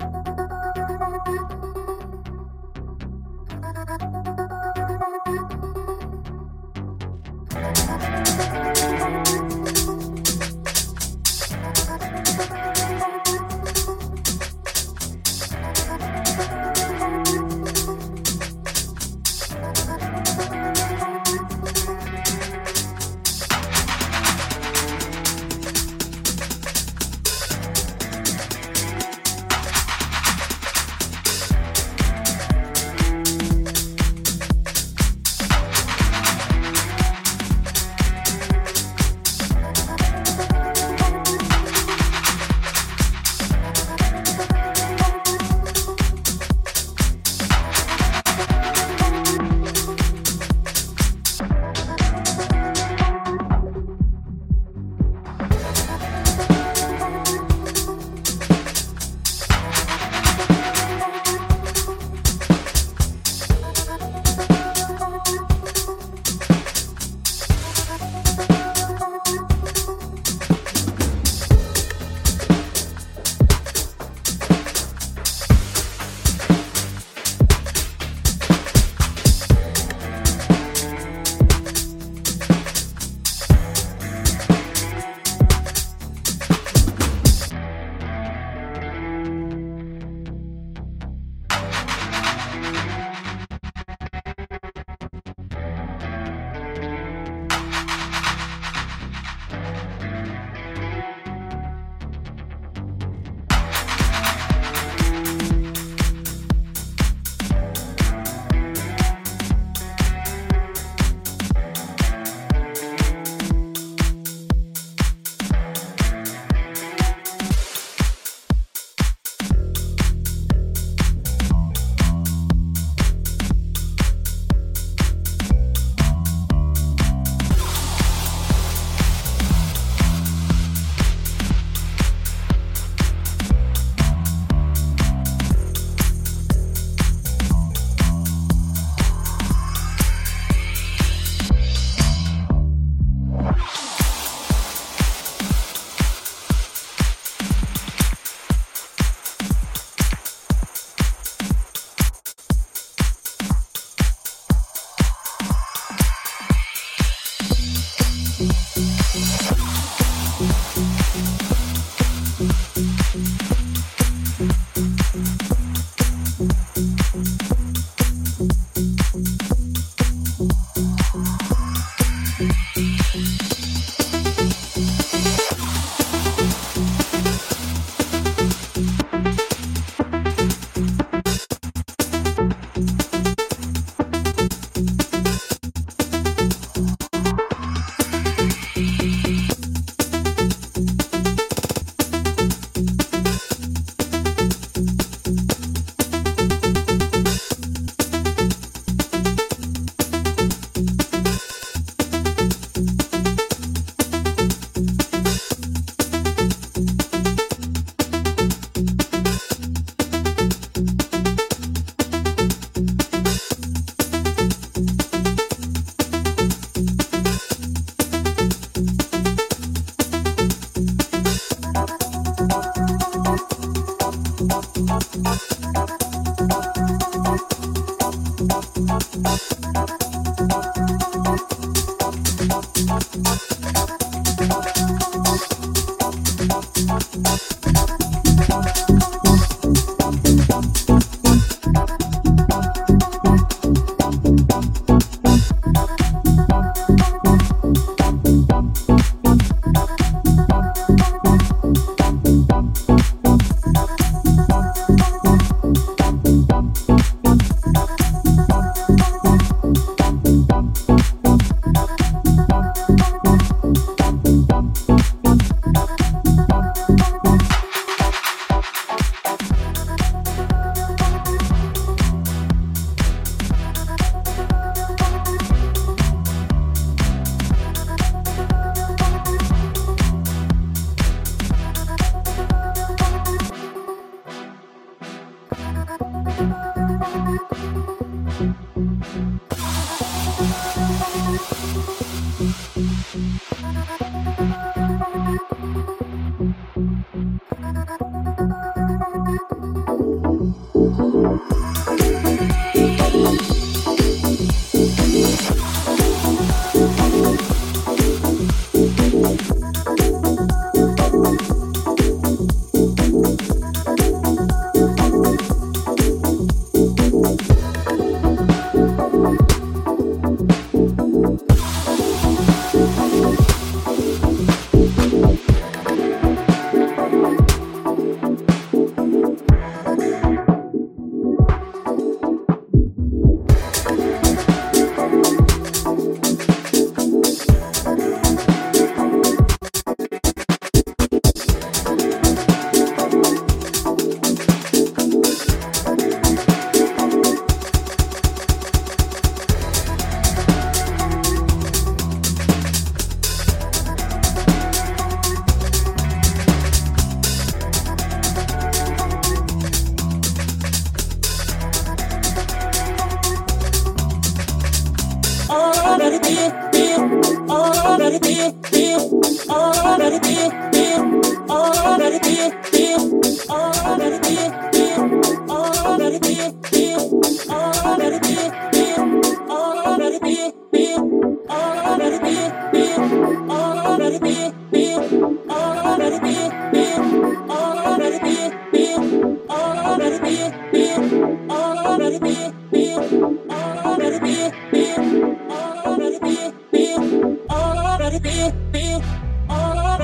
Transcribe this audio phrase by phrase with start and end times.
[0.00, 0.31] あ